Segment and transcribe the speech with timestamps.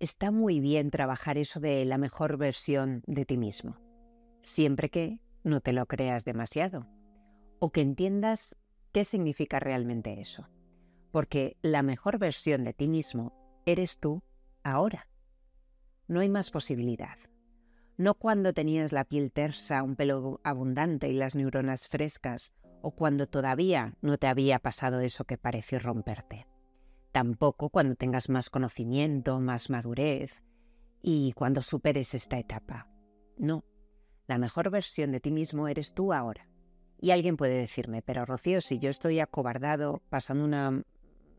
[0.00, 3.78] está muy bien trabajar eso de la mejor versión de ti mismo,
[4.42, 6.86] siempre que no te lo creas demasiado
[7.58, 8.56] o que entiendas
[8.92, 10.48] qué significa realmente eso.
[11.10, 13.32] Porque la mejor versión de ti mismo
[13.66, 14.22] eres tú
[14.62, 15.08] ahora.
[16.06, 17.18] No hay más posibilidad.
[17.96, 23.26] No cuando tenías la piel tersa, un pelo abundante y las neuronas frescas, o cuando
[23.26, 26.46] todavía no te había pasado eso que pareció romperte.
[27.18, 30.40] Tampoco cuando tengas más conocimiento, más madurez
[31.02, 32.86] y cuando superes esta etapa.
[33.36, 33.64] No,
[34.28, 36.48] la mejor versión de ti mismo eres tú ahora.
[37.00, 40.84] Y alguien puede decirme, pero Rocío, si yo estoy acobardado, pasando una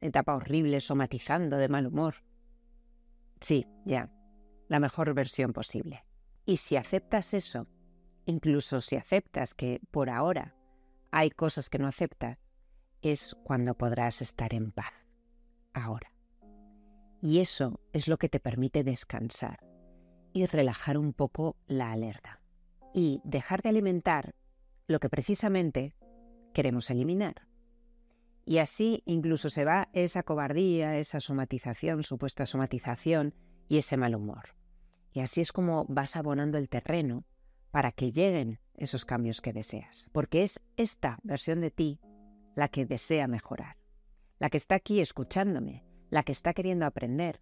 [0.00, 2.22] etapa horrible, somatizando de mal humor.
[3.40, 4.12] Sí, ya,
[4.68, 6.04] la mejor versión posible.
[6.46, 7.66] Y si aceptas eso,
[8.26, 10.54] incluso si aceptas que por ahora
[11.10, 12.52] hay cosas que no aceptas,
[13.02, 15.03] es cuando podrás estar en paz.
[15.74, 16.12] Ahora.
[17.20, 19.60] Y eso es lo que te permite descansar
[20.32, 22.40] y relajar un poco la alerta.
[22.92, 24.34] Y dejar de alimentar
[24.86, 25.94] lo que precisamente
[26.52, 27.46] queremos eliminar.
[28.46, 33.34] Y así incluso se va esa cobardía, esa somatización, supuesta somatización
[33.68, 34.54] y ese mal humor.
[35.12, 37.24] Y así es como vas abonando el terreno
[37.70, 42.00] para que lleguen esos cambios que deseas, porque es esta versión de ti
[42.54, 43.76] la que desea mejorar,
[44.38, 47.40] la que está aquí escuchándome, la que está queriendo aprender.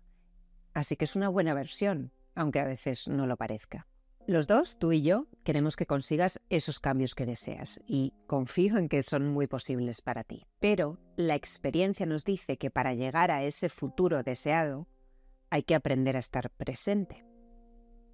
[0.74, 3.86] Así que es una buena versión, aunque a veces no lo parezca.
[4.26, 8.88] Los dos, tú y yo, queremos que consigas esos cambios que deseas y confío en
[8.88, 10.46] que son muy posibles para ti.
[10.60, 14.86] Pero la experiencia nos dice que para llegar a ese futuro deseado
[15.50, 17.24] hay que aprender a estar presente.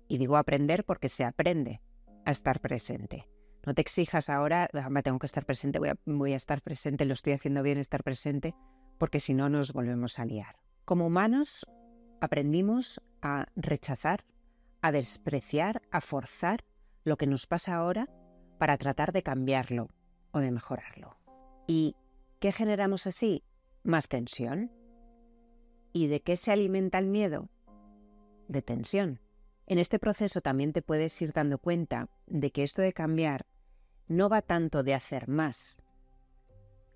[0.09, 1.83] Y digo aprender porque se aprende,
[2.25, 3.29] a estar presente.
[3.67, 7.05] No te exijas ahora, ah, tengo que estar presente, voy a, voy a estar presente,
[7.05, 8.55] lo estoy haciendo bien estar presente,
[8.98, 10.56] porque si no nos volvemos a liar.
[10.84, 11.67] Como humanos
[12.20, 14.25] aprendimos a rechazar,
[14.81, 16.65] a despreciar, a forzar
[17.05, 18.09] lo que nos pasa ahora
[18.59, 19.89] para tratar de cambiarlo
[20.33, 21.16] o de mejorarlo.
[21.66, 21.97] ¿Y
[22.41, 23.44] qué generamos así?
[23.83, 24.72] Más tensión.
[25.93, 27.49] ¿Y de qué se alimenta el miedo?
[28.49, 29.21] De tensión.
[29.71, 33.45] En este proceso también te puedes ir dando cuenta de que esto de cambiar
[34.06, 35.83] no va tanto de hacer más.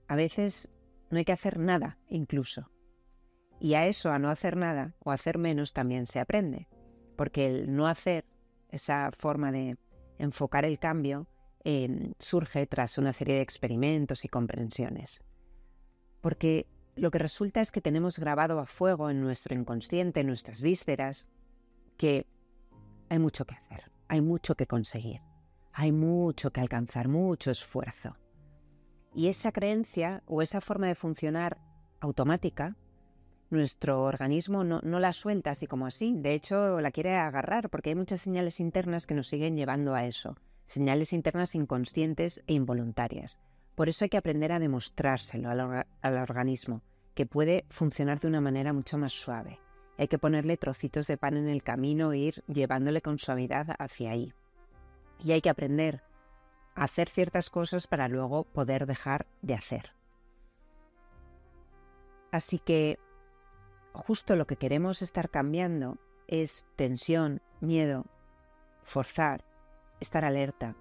[0.08, 0.70] A veces
[1.10, 2.70] no hay que hacer nada incluso.
[3.60, 6.66] Y a eso, a no hacer nada o hacer menos, también se aprende.
[7.14, 8.24] Porque el no hacer,
[8.70, 9.76] esa forma de
[10.18, 11.28] enfocar el cambio,
[11.64, 15.22] eh, surge tras una serie de experimentos y comprensiones.
[16.22, 16.66] Porque
[16.96, 21.28] lo que resulta es que tenemos grabado a fuego en nuestro inconsciente, en nuestras vísceras,
[21.98, 22.26] que
[23.12, 25.20] hay mucho que hacer, hay mucho que conseguir,
[25.74, 28.16] hay mucho que alcanzar, mucho esfuerzo.
[29.14, 31.58] Y esa creencia o esa forma de funcionar
[32.00, 32.74] automática,
[33.50, 37.96] nuestro organismo no, la suelta así como así, de hecho la quiere agarrar porque hay
[37.96, 43.40] muchas señales internas que nos siguen llevando a eso, señales internas inconscientes e involuntarias.
[43.74, 46.80] Por eso hay que aprender a demostrárselo al organismo,
[47.14, 49.58] que puede funcionar de una manera mucho más suave.
[49.98, 54.10] Hay que ponerle trocitos de pan en el camino e ir llevándole con suavidad hacia
[54.10, 54.32] ahí.
[55.18, 56.02] Y hay que aprender
[56.74, 59.94] a hacer ciertas cosas para luego poder dejar de hacer.
[62.30, 62.98] Así que
[63.92, 68.06] justo lo que queremos estar cambiando es tensión, miedo,
[68.82, 69.44] forzar,
[70.00, 70.74] estar alerta.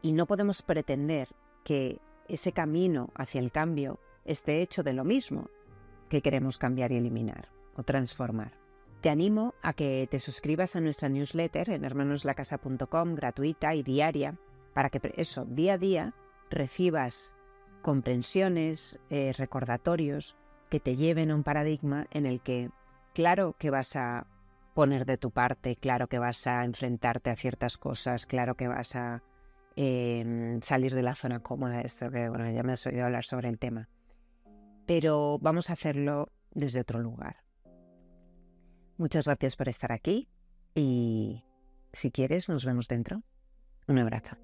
[0.00, 1.28] Y no podemos pretender
[1.64, 5.50] que ese camino hacia el cambio esté hecho de lo mismo
[6.08, 8.52] que queremos cambiar y eliminar o transformar.
[9.00, 14.38] Te animo a que te suscribas a nuestra newsletter en hermanoslacasa.com gratuita y diaria
[14.74, 16.14] para que eso, día a día,
[16.50, 17.34] recibas
[17.82, 20.36] comprensiones, eh, recordatorios
[20.68, 22.70] que te lleven a un paradigma en el que,
[23.14, 24.26] claro que vas a
[24.74, 28.96] poner de tu parte, claro que vas a enfrentarte a ciertas cosas, claro que vas
[28.96, 29.22] a
[29.76, 33.48] em, salir de la zona cómoda, esto que bueno, ya me has oído hablar sobre
[33.48, 33.88] el tema,
[34.84, 37.45] pero vamos a hacerlo desde otro lugar.
[38.98, 40.28] Muchas gracias por estar aquí
[40.74, 41.44] y
[41.92, 43.22] si quieres nos vemos dentro.
[43.88, 44.36] Un abrazo.